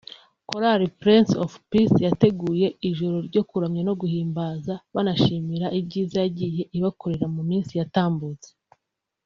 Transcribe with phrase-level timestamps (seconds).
[0.47, 7.41] Korali Prince of Peace yateguye ijoro ryo kuramya no guhimbaza banayishimira ibyiza yagiye ibakorera mu
[7.49, 8.49] minsi yatambutse